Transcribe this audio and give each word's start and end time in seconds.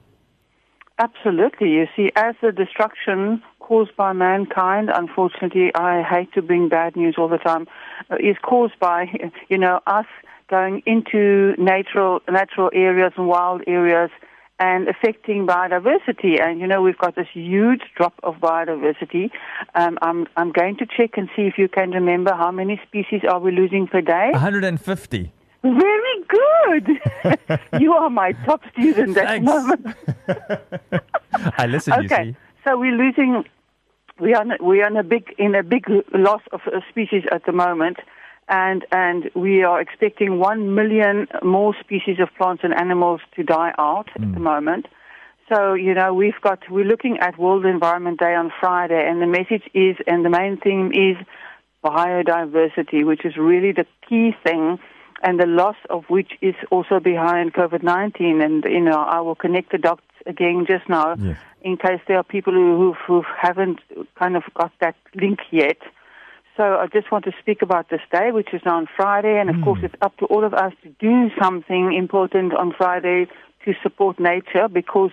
Absolutely. 0.98 1.70
You 1.72 1.88
see, 1.96 2.12
as 2.16 2.36
the 2.42 2.52
destruction 2.52 3.42
caused 3.60 3.96
by 3.98 4.14
mankind, 4.14 4.90
unfortunately, 4.94 5.72
I 5.76 6.04
hate 6.04 6.32
to 6.34 6.42
bring 6.42 6.70
bad 6.70 6.96
news 6.96 7.16
all 7.18 7.28
the 7.28 7.38
time, 7.38 7.68
uh, 8.10 8.16
is 8.16 8.38
caused 8.42 8.78
by, 8.80 9.00
you 9.50 9.58
know, 9.58 9.82
us 9.88 10.06
going 10.50 10.82
into 10.86 11.54
natural, 11.58 12.22
natural 12.30 12.70
areas 12.74 13.12
and 13.18 13.28
wild 13.28 13.62
areas 13.68 14.10
and 14.58 14.88
affecting 14.88 15.46
biodiversity. 15.46 16.42
And, 16.42 16.60
you 16.62 16.68
know, 16.68 16.82
we've 16.82 16.98
got 16.98 17.16
this 17.16 17.32
huge 17.34 17.84
drop 17.98 18.14
of 18.24 18.36
biodiversity. 18.36 19.32
Um, 19.76 19.98
I'm, 20.02 20.28
I'm 20.38 20.52
going 20.52 20.78
to 20.78 20.86
check 20.86 21.12
and 21.18 21.30
see 21.36 21.44
if 21.44 21.58
you 21.58 21.68
can 21.68 21.92
remember 21.92 22.34
how 22.34 22.52
many 22.52 22.80
species 22.88 23.22
are 23.30 23.40
we 23.40 23.52
losing 23.52 23.88
per 23.88 24.02
day. 24.02 24.30
150. 24.32 25.32
Very 25.62 26.24
good. 26.28 27.60
you 27.82 27.94
are 27.94 28.10
my 28.10 28.32
top 28.46 28.62
student 28.72 29.18
at 29.18 29.40
the 29.40 29.42
moment. 29.42 29.88
I 31.58 31.66
listen, 31.68 31.94
you 32.00 32.06
Okay, 32.06 32.32
see. 32.32 32.38
so 32.64 32.80
we're 32.80 32.96
losing. 32.96 33.44
We 34.20 34.34
are 34.34 34.46
we 34.62 34.82
are 34.82 34.88
in 34.88 34.98
a 34.98 35.04
big 35.04 35.34
in 35.38 35.56
a 35.56 35.64
big 35.64 35.86
loss 36.14 36.42
of 36.54 36.62
species 36.90 37.24
at 37.32 37.46
the 37.46 37.52
moment, 37.52 37.98
and 38.48 38.86
and 38.92 39.30
we 39.36 39.64
are 39.64 39.82
expecting 39.82 40.40
one 40.40 40.76
million 40.76 41.28
more 41.44 41.76
species 41.80 42.20
of 42.20 42.30
plants 42.38 42.64
and 42.64 42.74
animals 42.74 43.22
to 43.36 43.44
die 43.44 43.74
out 43.78 44.10
at 44.16 44.22
hmm. 44.22 44.34
the 44.34 44.40
moment. 44.40 44.88
So 45.50 45.74
you 45.74 45.94
know 45.94 46.14
we've 46.14 46.40
got 46.42 46.60
we're 46.70 46.86
looking 46.86 47.20
at 47.20 47.38
World 47.38 47.66
Environment 47.66 48.18
Day 48.18 48.34
on 48.34 48.52
Friday, 48.62 49.06
and 49.10 49.22
the 49.22 49.28
message 49.28 49.64
is 49.74 49.98
and 50.08 50.24
the 50.24 50.30
main 50.30 50.58
theme 50.58 50.92
is 50.94 51.18
biodiversity, 51.84 53.06
which 53.06 53.26
is 53.26 53.36
really 53.36 53.74
the 53.74 53.86
key 54.08 54.36
thing. 54.44 54.80
And 55.22 55.40
the 55.40 55.46
loss 55.46 55.76
of 55.90 56.06
which 56.08 56.32
is 56.42 56.56
also 56.72 57.00
behind 57.00 57.54
COVID 57.54 57.84
19. 57.84 58.42
And, 58.42 58.64
you 58.66 58.82
know, 58.82 59.00
I 59.00 59.20
will 59.22 59.36
connect 59.36 59.72
the 59.72 59.78
dots 59.78 60.02
again 60.26 60.66
just 60.68 60.88
now 60.90 61.16
Yes. 61.18 61.38
in 61.62 61.78
case 61.78 62.02
there 62.08 62.18
are 62.18 62.24
people 62.24 62.54
who, 62.54 62.94
who 63.06 63.24
haven't 63.42 63.80
kind 64.18 64.36
of 64.36 64.44
got 64.54 64.72
that 64.80 64.96
link 65.16 65.40
yet. 65.52 65.78
So 66.56 66.64
I 66.64 66.88
just 66.88 67.10
want 67.10 67.24
to 67.26 67.32
speak 67.40 67.62
about 67.62 67.90
this 67.90 68.02
day, 68.12 68.32
which 68.32 68.54
is 68.54 68.62
now 68.66 68.78
on 68.78 68.88
Friday, 68.98 69.40
and 69.40 69.50
of 69.50 69.56
hmm. 69.56 69.64
course 69.64 69.80
it's 69.82 69.96
up 70.02 70.18
to 70.18 70.26
all 70.26 70.44
of 70.44 70.54
us 70.54 70.74
to 70.84 70.90
do 71.00 71.30
something 71.42 71.94
important 71.94 72.54
on 72.54 72.74
Friday 72.78 73.28
to 73.66 73.74
support 73.82 74.20
nature 74.20 74.68
because 74.68 75.12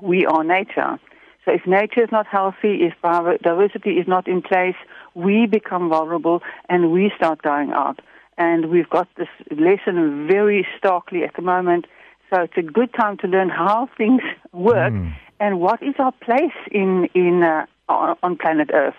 we 0.00 0.24
are 0.24 0.42
nature. 0.42 0.98
So 1.44 1.52
if 1.52 1.66
nature 1.66 2.02
is 2.02 2.10
not 2.12 2.26
healthy, 2.26 2.84
if 2.86 2.94
biodiversity 3.02 4.00
is 4.00 4.06
not 4.06 4.28
in 4.28 4.42
place, 4.42 4.76
we 5.14 5.46
become 5.46 5.88
vulnerable 5.88 6.42
and 6.68 6.92
we 6.92 7.12
start 7.16 7.42
dying 7.42 7.72
out. 7.72 8.00
And 8.38 8.70
we've 8.70 8.88
got 8.88 9.08
this 9.16 9.28
lesson 9.50 10.26
very 10.26 10.66
starkly 10.78 11.22
at 11.24 11.36
the 11.36 11.42
moment. 11.42 11.86
So 12.30 12.42
it's 12.42 12.56
a 12.56 12.62
good 12.62 12.92
time 12.94 13.18
to 13.18 13.26
learn 13.26 13.50
how 13.50 13.88
things 13.96 14.22
work 14.52 14.94
and 15.38 15.60
what 15.60 15.82
is 15.82 15.94
our 15.98 16.12
place 16.12 16.58
in 16.70 17.08
in 17.14 17.42
uh, 17.42 17.66
on 17.88 18.16
on 18.22 18.36
planet 18.36 18.70
Earth. 18.72 18.94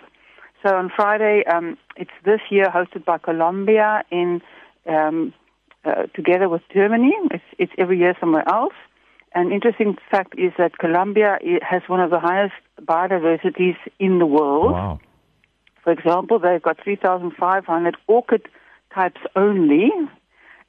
So 0.61 0.75
on 0.75 0.89
Friday, 0.95 1.44
um, 1.45 1.77
it's 1.97 2.11
this 2.23 2.39
year 2.49 2.67
hosted 2.69 3.03
by 3.03 3.17
Colombia 3.17 4.03
in 4.11 4.41
um, 4.88 5.33
uh, 5.85 6.03
together 6.15 6.47
with 6.47 6.61
Germany. 6.73 7.13
It's, 7.31 7.44
it's 7.57 7.71
every 7.77 7.97
year 8.00 8.15
somewhere 8.19 8.47
else. 8.47 8.73
An 9.35 9.51
interesting 9.51 9.97
fact 10.11 10.35
is 10.38 10.53
that 10.57 10.77
Colombia 10.77 11.39
has 11.61 11.81
one 11.88 12.00
of 12.00 12.11
the 12.11 12.19
highest 12.19 12.53
biodiversities 12.81 13.75
in 14.00 14.19
the 14.19 14.25
world. 14.25 14.71
Wow. 14.71 15.00
For 15.83 15.91
example, 15.91 16.39
they've 16.39 16.61
got 16.61 16.81
3,500 16.83 17.97
orchid 18.07 18.47
types 18.94 19.22
only, 19.36 19.90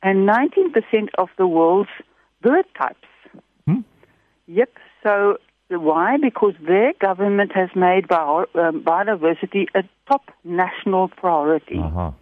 and 0.02 0.28
19% 0.28 1.08
of 1.18 1.28
the 1.38 1.46
world's 1.46 1.90
bird 2.42 2.66
types. 2.76 3.08
Hmm? 3.66 3.80
Yep. 4.46 4.70
So 5.02 5.38
why? 5.68 6.16
Because 6.18 6.54
their 6.60 6.92
government 7.00 7.52
has 7.54 7.70
made 7.74 8.08
bio, 8.08 8.46
um, 8.54 8.82
biodiversity 8.82 9.66
a 9.74 9.84
top 10.08 10.30
national 10.44 11.08
priority. 11.08 11.78
Uh-huh. 11.78 12.12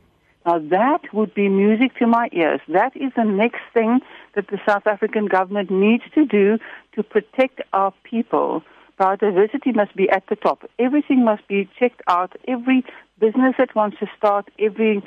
Now 0.46 0.58
that 0.58 1.12
would 1.12 1.34
be 1.34 1.48
music 1.48 1.96
to 1.98 2.06
my 2.06 2.28
ears. 2.32 2.60
That 2.68 2.96
is 2.96 3.12
the 3.16 3.24
next 3.24 3.60
thing 3.74 4.00
that 4.34 4.48
the 4.48 4.58
South 4.66 4.86
African 4.86 5.26
government 5.26 5.70
needs 5.70 6.04
to 6.14 6.24
do 6.24 6.58
to 6.94 7.02
protect 7.02 7.60
our 7.72 7.92
people. 8.02 8.62
Biodiversity 8.98 9.74
must 9.74 9.94
be 9.96 10.08
at 10.10 10.24
the 10.28 10.36
top. 10.36 10.64
Everything 10.78 11.24
must 11.24 11.46
be 11.48 11.68
checked 11.78 12.02
out. 12.08 12.32
Every 12.46 12.84
business 13.18 13.54
that 13.58 13.74
wants 13.74 13.98
to 14.00 14.06
start, 14.16 14.48
every 14.58 15.02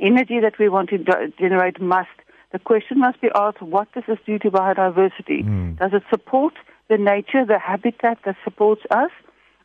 energy 0.00 0.40
that 0.40 0.58
we 0.58 0.68
want 0.68 0.90
to 0.90 0.98
do- 0.98 1.32
generate 1.38 1.80
must. 1.80 2.08
The 2.52 2.58
question 2.58 3.00
must 3.00 3.20
be 3.20 3.28
asked, 3.34 3.60
what 3.62 3.90
does 3.92 4.04
this 4.06 4.18
do 4.26 4.38
to 4.38 4.50
biodiversity? 4.50 5.44
Does 5.76 5.92
it 5.92 6.02
support 6.10 6.54
the 6.88 6.98
nature, 6.98 7.44
the 7.44 7.58
habitat 7.58 8.18
that 8.24 8.36
supports 8.44 8.82
us, 8.90 9.10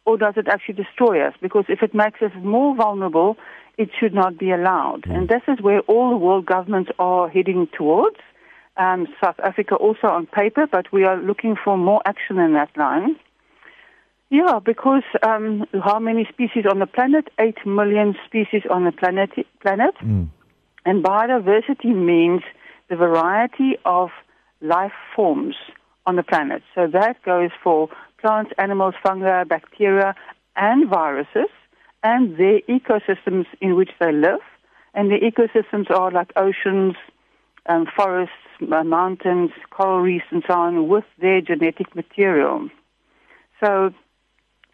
or 0.05 0.17
does 0.17 0.35
it 0.37 0.47
actually 0.47 0.75
destroy 0.75 1.21
us? 1.21 1.33
Because 1.41 1.65
if 1.67 1.83
it 1.83 1.93
makes 1.93 2.21
us 2.21 2.31
more 2.41 2.75
vulnerable, 2.75 3.37
it 3.77 3.89
should 3.97 4.13
not 4.13 4.37
be 4.37 4.51
allowed. 4.51 5.05
And 5.05 5.29
this 5.29 5.41
is 5.47 5.61
where 5.61 5.81
all 5.81 6.09
the 6.09 6.17
world 6.17 6.45
governments 6.45 6.91
are 6.99 7.29
heading 7.29 7.67
towards. 7.77 8.17
Um, 8.77 9.07
South 9.21 9.39
Africa 9.43 9.75
also 9.75 10.07
on 10.07 10.25
paper, 10.25 10.65
but 10.65 10.91
we 10.91 11.03
are 11.03 11.17
looking 11.17 11.55
for 11.63 11.77
more 11.77 12.01
action 12.05 12.39
in 12.39 12.53
that 12.53 12.75
line. 12.77 13.17
Yeah, 14.29 14.59
because 14.63 15.03
um, 15.23 15.65
how 15.83 15.99
many 15.99 16.25
species 16.25 16.65
on 16.69 16.79
the 16.79 16.85
planet? 16.85 17.29
Eight 17.39 17.57
million 17.65 18.15
species 18.25 18.61
on 18.69 18.85
the 18.85 18.91
planet. 18.91 19.31
Planet, 19.61 19.95
and 20.85 21.03
biodiversity 21.03 21.95
means 21.95 22.41
the 22.89 22.95
variety 22.95 23.77
of 23.85 24.09
life 24.61 24.93
forms 25.15 25.55
on 26.05 26.15
the 26.15 26.23
planet. 26.23 26.61
So 26.75 26.87
that 26.87 27.21
goes 27.23 27.51
for 27.63 27.89
plants, 28.19 28.51
animals, 28.57 28.95
fungi, 29.03 29.43
bacteria, 29.43 30.15
and 30.55 30.89
viruses, 30.89 31.49
and 32.03 32.37
their 32.37 32.59
ecosystems 32.61 33.45
in 33.61 33.75
which 33.75 33.91
they 33.99 34.11
live. 34.11 34.41
And 34.93 35.11
the 35.11 35.19
ecosystems 35.19 35.89
are 35.91 36.11
like 36.11 36.31
oceans, 36.35 36.95
um, 37.67 37.85
forests, 37.95 38.33
mountains, 38.59 39.51
coral 39.69 40.01
reefs, 40.01 40.25
and 40.31 40.43
so 40.47 40.53
on, 40.53 40.87
with 40.87 41.05
their 41.21 41.41
genetic 41.41 41.95
material. 41.95 42.69
So, 43.63 43.93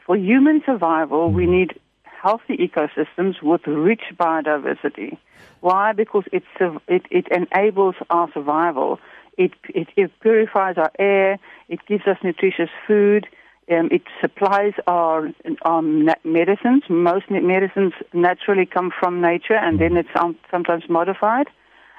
for 0.05 0.15
human 0.15 0.61
survival, 0.65 1.31
we 1.31 1.47
need 1.47 1.79
healthy 2.03 2.57
ecosystems 2.57 3.41
with 3.41 3.65
rich 3.65 4.03
biodiversity. 4.15 5.17
Why? 5.61 5.93
Because 5.93 6.23
it, 6.31 6.43
it, 6.87 7.03
it 7.09 7.27
enables 7.31 7.95
our 8.09 8.31
survival. 8.33 8.99
It, 9.37 9.51
it, 9.69 9.87
it 9.95 10.11
purifies 10.21 10.77
our 10.77 10.91
air. 10.99 11.39
It 11.69 11.79
gives 11.87 12.07
us 12.07 12.17
nutritious 12.23 12.69
food. 12.87 13.27
Um, 13.69 13.89
it 13.91 14.03
supplies 14.21 14.73
our, 14.85 15.31
our 15.63 15.81
medicines. 15.81 16.83
Most 16.87 17.31
medicines 17.31 17.93
naturally 18.13 18.67
come 18.67 18.91
from 18.97 19.21
nature, 19.21 19.55
and 19.55 19.79
then 19.79 19.97
it's 19.97 20.09
um, 20.19 20.37
sometimes 20.51 20.83
modified. 20.87 21.47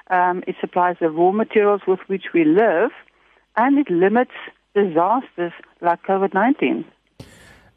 Um, 0.09 0.43
it 0.47 0.55
supplies 0.61 0.95
the 1.01 1.09
raw 1.09 1.31
materials 1.31 1.81
with 1.85 1.99
which 2.07 2.27
we 2.33 2.45
live, 2.45 2.91
and 3.57 3.77
it 3.77 3.89
limits 3.89 4.31
disasters 4.73 5.51
like 5.81 6.03
COVID 6.03 6.33
19. 6.33 6.85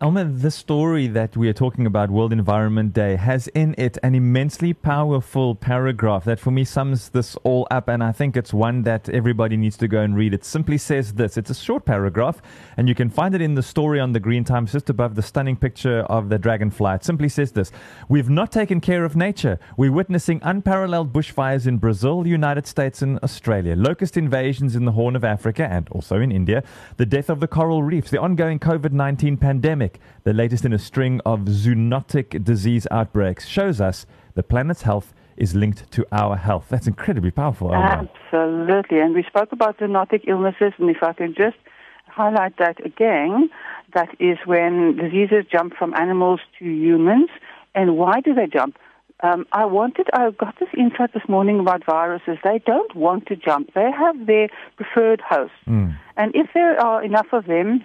Elma, 0.03 0.25
the 0.25 0.51
story 0.51 1.09
that 1.09 1.37
we 1.37 1.47
are 1.47 1.53
talking 1.53 1.85
about, 1.85 2.09
World 2.09 2.33
Environment 2.33 2.91
Day, 2.91 3.17
has 3.17 3.49
in 3.49 3.75
it 3.77 3.99
an 4.03 4.15
immensely 4.15 4.73
powerful 4.73 5.55
paragraph 5.55 6.25
that 6.25 6.41
for 6.41 6.51
me 6.51 6.65
sums 6.65 7.11
this 7.11 7.37
all 7.45 7.67
up. 7.71 7.87
And 7.87 8.03
I 8.03 8.11
think 8.11 8.35
it's 8.35 8.55
one 8.55 8.85
that 8.85 9.11
everybody 9.11 9.59
needs 9.59 9.77
to 9.77 9.89
go 9.89 10.01
and 10.01 10.17
read. 10.17 10.33
It 10.33 10.43
simply 10.43 10.79
says 10.79 11.13
this 11.13 11.37
it's 11.37 11.51
a 11.51 11.55
short 11.55 11.85
paragraph, 11.85 12.41
and 12.79 12.89
you 12.89 12.95
can 12.95 13.11
find 13.11 13.35
it 13.35 13.43
in 13.43 13.57
the 13.57 13.63
story 13.63 14.01
on 14.01 14.13
the 14.13 14.21
Green 14.21 14.43
Times 14.43 14.73
just 14.73 14.89
above 14.89 15.17
the 15.17 15.23
stunning 15.23 15.55
picture 15.55 16.01
of 16.05 16.31
the 16.31 16.39
dragonfly. 16.39 16.95
It 16.95 17.05
simply 17.05 17.29
says 17.29 17.53
this 17.53 17.71
We've 18.09 18.31
not 18.31 18.51
taken 18.51 18.81
care 18.81 19.05
of 19.05 19.17
nature. 19.17 19.59
We're 19.77 19.93
witnessing 19.93 20.41
unparalleled 20.43 21.13
bushfires 21.13 21.67
in 21.67 21.77
Brazil, 21.77 22.27
United 22.27 22.67
States, 22.67 23.03
and 23.03 23.19
Australia, 23.19 23.77
locust 23.77 24.17
invasions 24.17 24.77
in 24.77 24.87
the 24.87 24.93
Horn 24.93 25.15
of 25.15 25.25
Africa 25.25 25.69
and 25.71 25.87
also 25.91 26.21
in 26.21 26.33
India, 26.33 26.65
the 26.97 27.05
death 27.05 27.29
of 27.29 27.41
the 27.41 27.47
coral 27.47 27.83
reefs, 27.83 28.11
the 28.11 28.19
ongoing 28.19 28.59
COVID 28.59 28.93
19 28.93 29.37
pandemic 29.37 29.90
the 30.25 30.33
latest 30.33 30.65
in 30.65 30.73
a 30.73 30.79
string 30.79 31.21
of 31.25 31.41
zoonotic 31.41 32.45
disease 32.45 32.87
outbreaks, 32.91 33.47
shows 33.47 33.81
us 33.81 34.07
the 34.35 34.43
planet's 34.43 34.83
health 34.83 35.13
is 35.37 35.55
linked 35.55 35.91
to 35.93 36.07
our 36.13 36.37
health. 36.37 36.67
That's 36.69 36.87
incredibly 36.87 37.31
powerful. 37.31 37.75
Absolutely. 37.75 39.01
And 39.01 39.15
we 39.15 39.23
spoke 39.25 39.53
about 39.53 39.79
zoonotic 39.79 40.25
illnesses, 40.29 40.73
and 40.79 40.91
if 40.91 41.03
I 41.03 41.13
can 41.15 41.35
just 41.35 41.57
highlight 42.07 42.59
that 42.59 42.85
again, 42.85 43.51
that 43.95 44.11
is 44.21 44.39
when 44.45 44.97
diseases 44.97 45.45
jump 45.51 45.75
from 45.75 45.95
animals 45.95 46.41
to 46.59 46.65
humans. 46.65 47.31
And 47.75 47.97
why 47.97 48.21
do 48.21 48.35
they 48.35 48.47
jump? 48.47 48.77
Um, 49.23 49.47
I 49.53 49.65
wanted, 49.67 50.09
I 50.13 50.31
got 50.31 50.59
this 50.59 50.71
insight 50.77 51.13
this 51.13 51.29
morning 51.29 51.61
about 51.61 51.85
viruses. 51.85 52.39
They 52.43 52.59
don't 52.65 52.95
want 52.95 53.27
to 53.27 53.37
jump. 53.37 53.75
They 53.75 53.91
have 53.91 54.27
their 54.27 54.49
preferred 54.77 55.21
host. 55.21 55.53
Mm. 55.67 55.97
And 56.17 56.35
if 56.35 56.49
there 56.55 56.81
are 56.81 57.03
enough 57.03 57.27
of 57.33 57.47
them, 57.47 57.85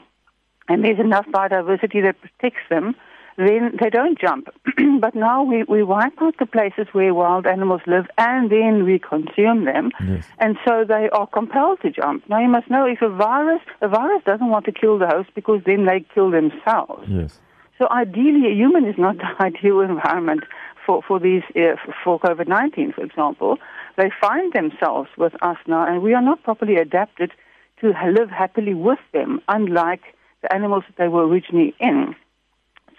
and 0.67 0.83
there's 0.83 0.99
enough 0.99 1.25
biodiversity 1.27 2.03
that 2.03 2.15
protects 2.19 2.63
them, 2.69 2.95
then 3.37 3.77
they 3.81 3.89
don't 3.89 4.19
jump. 4.19 4.47
but 4.99 5.13
now 5.13 5.43
we, 5.43 5.63
we 5.63 5.83
wipe 5.83 6.21
out 6.21 6.35
the 6.39 6.45
places 6.45 6.87
where 6.93 7.13
wild 7.13 7.45
animals 7.45 7.81
live 7.85 8.05
and 8.17 8.49
then 8.49 8.85
we 8.85 8.99
consume 8.99 9.65
them. 9.65 9.91
Yes. 10.07 10.25
And 10.39 10.57
so 10.65 10.85
they 10.87 11.09
are 11.09 11.27
compelled 11.27 11.81
to 11.81 11.91
jump. 11.91 12.27
Now 12.29 12.39
you 12.39 12.47
must 12.47 12.69
know 12.69 12.85
if 12.85 13.01
a 13.01 13.09
virus, 13.09 13.61
a 13.81 13.87
virus 13.87 14.23
doesn't 14.25 14.49
want 14.49 14.65
to 14.65 14.71
kill 14.71 14.97
the 14.97 15.07
host 15.07 15.29
because 15.35 15.61
then 15.65 15.85
they 15.85 16.05
kill 16.13 16.31
themselves. 16.31 17.07
Yes. 17.07 17.39
So 17.77 17.89
ideally, 17.91 18.47
a 18.49 18.55
human 18.55 18.85
is 18.85 18.95
not 18.97 19.17
the 19.23 19.43
ideal 19.43 19.81
environment 19.81 20.43
for, 20.85 21.01
for 21.01 21.19
these, 21.19 21.43
uh, 21.55 21.75
for 22.03 22.19
COVID-19, 22.19 22.95
for 22.95 23.03
example. 23.03 23.57
They 23.97 24.11
find 24.21 24.53
themselves 24.53 25.09
with 25.17 25.33
us 25.41 25.57
now 25.67 25.85
and 25.85 26.01
we 26.01 26.13
are 26.13 26.21
not 26.21 26.43
properly 26.43 26.75
adapted 26.75 27.31
to 27.81 27.87
live 27.87 28.29
happily 28.29 28.73
with 28.73 28.99
them, 29.11 29.41
unlike 29.49 30.01
the 30.45 30.53
animals 30.53 30.83
that 30.87 30.97
they 30.97 31.07
were 31.07 31.25
originally 31.27 31.73
in. 31.79 32.15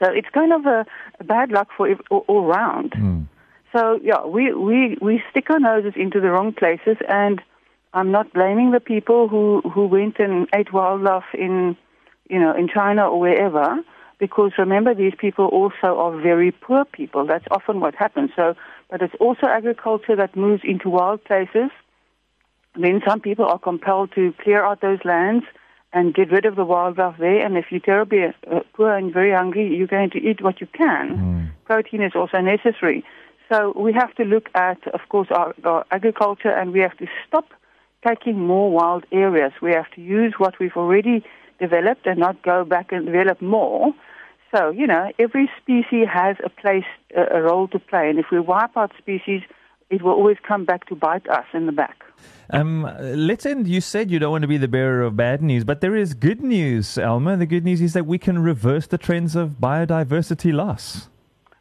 So 0.03 0.11
it's 0.11 0.29
kind 0.33 0.53
of 0.53 0.67
a, 0.67 0.85
a 1.21 1.25
bad 1.25 1.51
luck 1.51 1.69
for 1.77 1.89
all, 2.11 2.25
all 2.29 2.45
round. 2.45 2.93
Mm. 2.93 3.29
So 3.75 3.99
yeah, 4.03 4.25
we, 4.27 4.53
we, 4.53 4.97
we 5.01 5.23
stick 5.31 5.51
our 5.51 5.59
noses 5.59 5.95
into 5.97 6.21
the 6.21 6.31
wrong 6.31 6.53
places, 6.53 6.97
and 7.09 7.41
I'm 7.93 8.11
not 8.11 8.33
blaming 8.33 8.71
the 8.73 8.81
people 8.81 9.29
who, 9.29 9.63
who 9.73 9.87
went 9.87 10.19
and 10.19 10.49
ate 10.55 10.73
wildlife 10.73 11.31
in, 11.35 11.77
you 12.29 12.39
know, 12.39 12.55
in 12.55 12.69
China 12.69 13.09
or 13.09 13.21
wherever, 13.21 13.83
because 14.19 14.53
remember 14.59 14.95
these 14.95 15.15
people 15.19 15.47
also 15.47 15.99
are 15.99 16.21
very 16.21 16.53
poor 16.53 16.85
people. 16.85 17.27
That's 17.27 17.45
often 17.51 17.81
what 17.81 17.95
happens. 17.95 18.31
So, 18.37 18.55
but 18.91 19.03
it's 19.03 19.15
also 19.21 19.47
agriculture 19.47 20.17
that 20.17 20.37
moves 20.37 20.63
into 20.65 20.89
wild 20.89 21.25
places. 21.25 21.71
Then 22.75 23.03
some 23.07 23.21
people 23.21 23.47
are 23.47 23.59
compelled 23.59 24.13
to 24.15 24.35
clear 24.43 24.63
out 24.63 24.81
those 24.81 24.99
lands 25.05 25.45
and 25.97 26.13
get 26.15 26.31
rid 26.31 26.45
of 26.45 26.57
the 26.57 26.65
wild 26.65 26.99
wildlife 26.99 27.19
there. 27.19 27.45
And 27.45 27.57
if 27.57 27.67
you're 27.71 27.81
terribly 27.81 28.25
uh, 28.27 28.61
poor 28.75 28.95
and 28.95 29.11
very 29.15 29.33
hungry, 29.33 29.75
you're 29.75 29.87
going 29.87 30.11
to 30.11 30.19
eat 30.19 30.43
what 30.43 30.61
you 30.61 30.67
can. 30.67 31.07
Mm. 31.17 31.51
Protein 31.65 32.03
is 32.03 32.13
also 32.15 32.39
necessary. 32.43 33.03
So 33.51 33.73
we 33.75 33.95
have 33.95 34.15
to 34.17 34.25
look 34.25 34.51
at, 34.55 34.87
of 34.89 35.01
course, 35.09 35.29
our, 35.31 35.55
our, 35.65 35.87
agriculture, 35.91 36.51
and 36.51 36.75
we 36.75 36.81
have 36.81 36.97
to 36.99 37.07
stop 37.27 37.47
taking 38.07 38.39
more 38.39 38.71
wild 38.71 39.07
areas. 39.11 39.53
We 39.63 39.73
have 39.73 39.91
to 39.95 40.03
use 40.03 40.35
what 40.37 40.59
we've 40.61 40.77
already 40.77 41.25
developed 41.59 42.05
and 42.07 42.19
not 42.19 42.43
go 42.43 42.63
back 42.67 42.93
and 42.93 43.07
develop 43.07 43.41
more. 43.41 43.95
So, 44.55 44.69
you 44.69 44.87
know, 44.87 45.11
every 45.19 45.51
species 45.63 46.09
has 46.13 46.37
a 46.45 46.51
place, 46.51 46.91
a, 47.17 47.39
a 47.39 47.41
role 47.41 47.69
to 47.69 47.79
play. 47.79 48.11
And 48.11 48.19
if 48.19 48.27
we 48.31 48.39
wipe 48.39 48.77
out 48.77 48.93
species, 48.99 49.41
it 49.91 50.03
will 50.03 50.13
always 50.13 50.37
come 50.47 50.65
back 50.65 50.87
to 50.87 50.95
bite 50.95 51.29
us 51.29 51.45
in 51.53 51.67
the 51.67 51.73
back. 51.73 52.03
Um, 52.51 52.89
let's 53.01 53.45
end. 53.45 53.67
You 53.69 53.81
said 53.81 54.11
you 54.11 54.19
don't 54.19 54.31
want 54.31 54.43
to 54.43 54.49
be 54.49 54.57
the 54.57 54.69
bearer 54.69 55.03
of 55.03 55.17
bad 55.17 55.43
news, 55.43 55.65
but 55.65 55.81
there 55.81 55.97
is 55.97 56.15
good 56.15 56.43
news, 56.43 56.97
Elma. 56.99 57.37
The 57.37 57.47
good 57.47 57.65
news 57.65 57.81
is 57.81 57.93
that 57.93 58.07
we 58.07 58.19
can 58.19 58.39
reverse 58.39 58.87
the 58.87 58.99
trends 58.99 59.37
of 59.37 59.61
biodiversity 59.61 60.53
loss. 60.53 61.09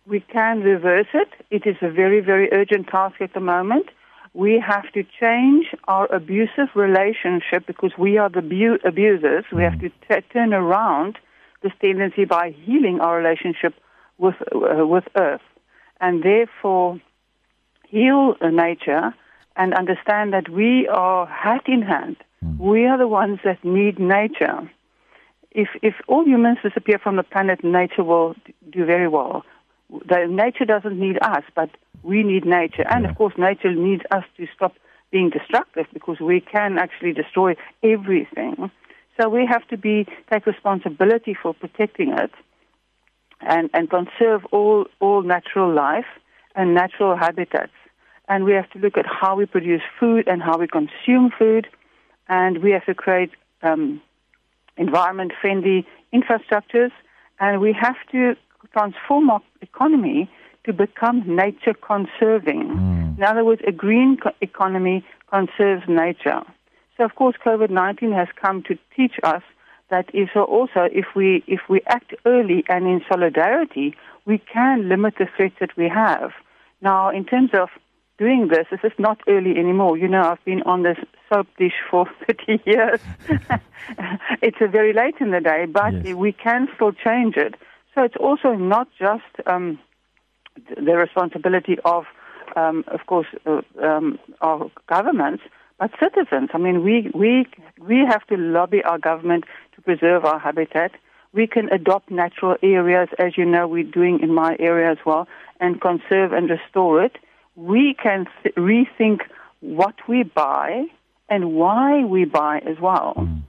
We 0.07 0.19
can 0.19 0.62
reverse 0.62 1.07
it. 1.13 1.30
It 1.50 1.66
is 1.66 1.77
a 1.81 1.89
very, 1.89 2.19
very 2.19 2.51
urgent 2.51 2.88
task 2.88 3.22
at 3.22 3.33
the 3.33 3.39
moment. 3.39 3.88
We 4.33 4.60
have 4.60 4.92
to 4.94 5.04
change 5.19 5.68
our 5.88 6.13
abusive 6.13 6.69
relationship 6.75 7.66
because 7.66 7.94
we 7.98 8.18
are 8.18 8.30
the 8.30 8.39
abu- 8.39 8.80
abusers. 8.83 9.45
We 9.51 9.63
have 9.63 9.80
to 9.80 9.89
t- 9.89 10.27
turn 10.31 10.54
around 10.54 11.18
this 11.63 11.72
tendency 11.81 12.25
by 12.25 12.54
healing 12.63 13.00
our 13.00 13.18
relationship 13.18 13.74
with 14.18 14.36
uh, 14.54 14.86
with 14.86 15.06
Earth, 15.16 15.42
and 16.00 16.22
therefore 16.22 17.00
heal 17.95 18.36
nature 18.42 19.13
and 19.56 19.74
understand 19.74 20.33
that 20.33 20.50
we 20.50 20.88
are 20.88 21.25
hat 21.25 21.63
in 21.68 21.81
hand. 21.81 22.18
Mm. 22.44 22.59
We 22.59 22.86
are 22.86 22.97
the 22.97 23.07
ones 23.07 23.39
that 23.45 23.63
need 23.63 24.00
nature. 24.00 24.69
If, 25.51 25.69
if 25.81 25.95
all 26.07 26.25
humans 26.25 26.57
disappear 26.62 27.00
from 27.00 27.15
the 27.15 27.24
planet, 27.24 27.63
nature 27.63 28.03
will 28.03 28.36
do 28.69 28.86
very 28.86 29.07
well. 29.07 29.45
The, 29.89 30.27
nature 30.30 30.65
doesn't 30.65 31.00
need 31.00 31.18
us, 31.21 31.44
but 31.56 31.69
we 32.03 32.24
need 32.24 32.45
nature. 32.45 32.86
And 32.89 33.03
yeah. 33.03 33.12
of 33.12 33.18
course, 33.18 33.33
nature 33.38 33.74
needs 33.74 34.03
us 34.12 34.25
to 34.38 34.45
stop 34.53 34.74
being 35.12 35.30
destructive 35.30 35.86
because 35.94 36.19
we 36.19 36.41
can 36.41 36.77
actually 36.77 37.13
destroy 37.13 37.56
everything. 37.81 38.69
So 39.18 39.30
we 39.30 39.45
have 39.45 39.65
to 39.69 39.77
be 39.77 40.06
take 40.30 40.45
responsibility 40.45 41.33
for 41.41 41.53
protecting 41.53 42.09
it 42.12 42.31
and, 43.39 43.69
and 43.74 43.89
conserve 43.89 44.44
all, 44.51 44.88
all 45.00 45.21
natural 45.21 45.74
life 45.74 46.12
and 46.56 46.74
natural 46.74 47.15
habitats 47.15 47.71
and 48.27 48.44
we 48.44 48.54
have 48.54 48.69
to 48.72 48.80
look 48.80 48.98
at 48.98 49.06
how 49.06 49.36
we 49.36 49.45
produce 49.45 49.81
food 50.00 50.27
and 50.27 50.42
how 50.42 50.57
we 50.57 50.68
consume 50.68 51.31
food, 51.38 51.68
and 52.27 52.63
we 52.63 52.72
have 52.72 52.86
to 52.86 52.95
create 52.95 53.31
um, 53.62 54.01
environment-friendly 54.77 55.86
infrastructures, 56.13 56.92
and 57.39 57.62
we 57.62 57.74
have 57.74 57.95
to 58.12 58.36
transform 58.74 59.30
our 59.30 59.42
economy 59.62 60.30
to 60.66 60.74
become 60.74 61.24
nature 61.27 61.74
conserving. 61.74 62.63
Mm. 62.69 63.18
In 63.18 63.24
other 63.24 63.45
words, 63.45 63.62
a 63.68 63.72
green 63.72 64.18
co- 64.18 64.31
economy 64.42 65.05
conserves 65.29 65.84
nature. 65.88 66.41
So, 66.98 67.03
of 67.03 67.15
course, 67.15 67.36
COVID 67.46 67.70
19 67.70 68.12
has 68.13 68.27
come 68.41 68.63
to 68.63 68.77
teach 68.96 69.13
us 69.24 69.44
that 69.89 70.10
if 70.13 70.36
also 70.36 70.89
if 70.91 71.05
we 71.15 71.44
if 71.48 71.62
we 71.70 71.82
act 71.88 72.15
early 72.25 72.63
and 72.67 72.88
in 72.88 73.01
solidarity, 73.08 73.96
we 74.25 74.39
can 74.39 74.89
limit 74.89 75.15
the 75.20 75.27
threats 75.36 75.55
that 75.60 75.77
we 75.77 75.88
have. 75.88 76.32
Now, 76.82 77.10
in 77.10 77.25
terms 77.25 77.51
of 77.53 77.70
doing 78.17 78.48
this. 78.48 78.67
This 78.72 78.79
is 78.84 78.98
not 78.98 79.19
early 79.27 79.57
anymore. 79.57 79.98
You 79.98 80.07
know, 80.07 80.22
I've 80.22 80.43
been 80.45 80.62
on 80.63 80.84
this 80.84 80.98
soap 81.29 81.48
dish 81.57 81.74
for 81.89 82.05
30 82.27 82.62
years. 82.65 83.00
it's 84.41 84.57
a 84.62 84.67
very 84.67 84.93
late 84.93 85.15
in 85.19 85.31
the 85.31 85.41
day, 85.41 85.65
but 85.65 85.93
yes. 86.05 86.15
we 86.15 86.31
can 86.31 86.67
still 86.75 86.91
change 86.91 87.36
it. 87.38 87.55
So 87.93 88.03
it's 88.03 88.15
also 88.19 88.53
not 88.53 88.88
just 89.00 89.24
um, 89.45 89.79
the 90.75 90.95
responsibility 90.95 91.77
of, 91.86 92.05
um, 92.55 92.84
of 92.88 93.05
course, 93.07 93.27
uh, 93.45 93.62
um, 93.81 94.19
our 94.41 94.69
governments, 94.88 95.43
but 95.79 95.91
citizens. 96.01 96.50
I 96.53 96.57
mean, 96.57 96.84
we, 96.84 97.12
we, 97.13 97.48
we 97.79 98.05
have 98.07 98.25
to 98.27 98.38
lobby 98.38 98.84
our 98.84 98.98
government 98.98 99.45
to 99.75 99.81
preserve 99.81 100.25
our 100.25 100.39
habitat. 100.39 100.91
We 101.34 101.48
can 101.48 101.69
adopt 101.69 102.10
natural 102.12 102.55
areas, 102.63 103.10
as 103.19 103.38
you 103.38 103.45
know, 103.45 103.67
we're 103.67 103.84
doing 103.84 104.22
in 104.22 104.34
my 104.34 104.55
area 104.57 104.89
as 104.89 104.98
well, 105.05 105.27
and 105.60 105.81
conserve 105.81 106.31
and 106.31 106.50
restore 106.50 107.03
it 107.03 107.17
we 107.55 107.95
can 108.01 108.27
th- 108.43 108.55
rethink 108.55 109.21
what 109.62 109.95
we 110.07 110.24
buy 110.24 110.85
and 111.29 111.53
why 111.53 112.03
we 112.03 112.25
buy 112.25 112.59
as 112.59 112.79
well. 112.79 113.13
Mm. 113.17 113.41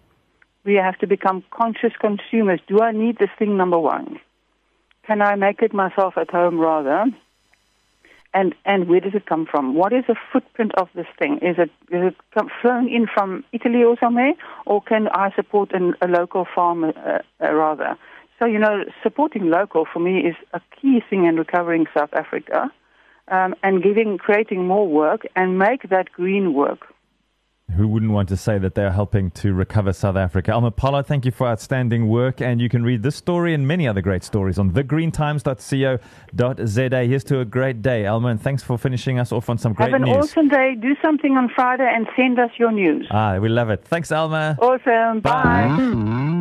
We 0.65 0.75
have 0.75 0.99
to 0.99 1.07
become 1.07 1.45
conscious 1.51 1.93
consumers. 2.01 2.61
Do 2.67 2.81
I 2.81 2.93
need 2.93 3.19
this 3.19 3.31
thing, 3.39 3.57
number 3.57 3.79
one? 3.79 4.19
Can 5.07 5.23
I 5.23 5.37
make 5.37 5.63
it 5.63 5.73
myself 5.73 6.15
at 6.17 6.31
home 6.31 6.59
rather? 6.59 7.05
And, 8.35 8.55
and 8.65 8.89
where 8.89 9.01
does 9.01 9.15
it 9.15 9.27
come 9.27 9.47
from? 9.47 9.75
What 9.75 9.93
is 9.93 10.05
the 10.09 10.17
footprint 10.33 10.73
of 10.77 10.89
this 10.95 11.07
thing? 11.19 11.39
Is 11.39 11.57
it, 11.59 11.71
is 11.91 12.09
it 12.09 12.17
come, 12.35 12.51
flown 12.61 12.89
in 12.89 13.07
from 13.07 13.45
Italy 13.53 13.83
or 13.83 13.97
somewhere? 13.99 14.35
Or 14.67 14.83
can 14.83 15.09
I 15.09 15.33
support 15.35 15.73
an, 15.73 15.95
a 16.03 16.09
local 16.09 16.47
farmer 16.55 16.93
uh, 16.97 17.45
uh, 17.45 17.53
rather? 17.53 17.97
So, 18.39 18.47
you 18.47 18.59
know, 18.59 18.85
supporting 19.03 19.49
local 19.49 19.87
for 19.91 20.01
me 20.01 20.19
is 20.19 20.35
a 20.53 20.61
key 20.81 21.03
thing 21.09 21.25
in 21.25 21.37
recovering 21.37 21.87
South 21.97 22.13
Africa 22.13 22.71
um, 23.29 23.55
and 23.63 23.83
giving, 23.83 24.19
creating 24.19 24.67
more 24.67 24.87
work 24.87 25.23
and 25.35 25.59
make 25.59 25.89
that 25.91 26.13
green 26.13 26.55
work. 26.55 26.87
Who 27.75 27.89
wouldn't 27.89 28.13
want 28.13 28.29
to 28.29 28.37
say 28.37 28.59
that 28.59 28.77
they're 28.77 28.93
helping 28.93 29.33
to 29.33 29.53
recover 29.53 29.93
South 29.93 30.15
Africa? 30.15 30.53
Elma 30.53 30.71
Pollard, 30.71 31.07
thank 31.07 31.25
you 31.25 31.33
for 31.33 31.49
outstanding 31.49 32.09
work. 32.09 32.41
And 32.41 32.61
you 32.61 32.69
can 32.69 32.85
read 32.85 33.03
this 33.03 33.17
story 33.17 33.55
and 33.55 33.67
many 33.67 33.89
other 33.89 34.01
great 34.01 34.23
stories 34.23 34.57
on 34.57 34.71
thegreentimes.co.za. 34.71 37.07
Here's 37.07 37.25
to 37.25 37.41
a 37.41 37.45
great 37.45 37.83
day, 37.83 38.05
Elma, 38.05 38.29
and 38.29 38.41
thanks 38.41 38.63
for 38.63 38.79
finishing 38.79 39.19
us 39.19 39.33
off 39.33 39.51
on 39.51 39.59
some 39.59 39.73
great 39.73 39.91
news. 39.91 39.95
Have 39.95 40.03
an 40.03 40.09
news. 40.15 40.31
awesome 40.31 40.49
day. 40.49 40.77
Do 40.81 40.95
something 41.03 41.37
on 41.37 41.51
Friday 41.55 41.91
and 41.93 42.07
send 42.17 42.39
us 42.39 42.51
your 42.57 42.71
news. 42.71 43.09
Ah, 43.11 43.39
we 43.39 43.49
love 43.49 43.69
it. 43.71 43.85
Thanks, 43.85 44.13
Elma. 44.13 44.57
Awesome. 44.61 45.19
Bye. 45.21 46.41